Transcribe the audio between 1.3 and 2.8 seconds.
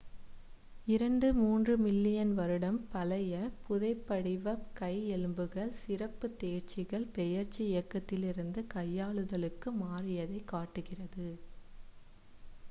மூன்றுthree million வருடம்